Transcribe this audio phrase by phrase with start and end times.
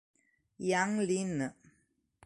[0.65, 1.35] Jiang Lin